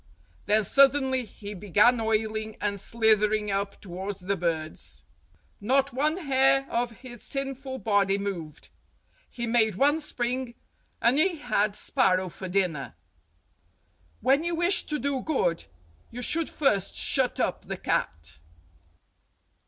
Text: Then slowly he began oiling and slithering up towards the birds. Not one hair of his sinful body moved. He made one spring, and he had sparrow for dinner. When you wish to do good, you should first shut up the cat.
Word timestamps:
Then 0.47 0.63
slowly 0.63 1.25
he 1.25 1.53
began 1.53 2.01
oiling 2.01 2.57
and 2.59 2.79
slithering 2.79 3.51
up 3.51 3.79
towards 3.79 4.19
the 4.21 4.35
birds. 4.35 5.03
Not 5.59 5.93
one 5.93 6.17
hair 6.17 6.65
of 6.71 6.89
his 7.05 7.21
sinful 7.21 7.77
body 7.77 8.17
moved. 8.17 8.69
He 9.29 9.45
made 9.45 9.75
one 9.75 9.99
spring, 10.01 10.55
and 11.01 11.19
he 11.19 11.35
had 11.37 11.75
sparrow 11.75 12.29
for 12.29 12.47
dinner. 12.49 12.95
When 14.21 14.43
you 14.43 14.55
wish 14.55 14.87
to 14.87 14.97
do 14.97 15.21
good, 15.21 15.65
you 16.09 16.23
should 16.23 16.49
first 16.49 16.95
shut 16.95 17.39
up 17.39 17.65
the 17.67 17.77
cat. 17.77 18.39